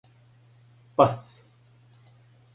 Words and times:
пас 0.95 1.21